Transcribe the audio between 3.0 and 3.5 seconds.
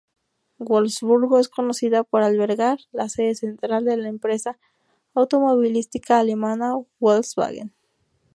sede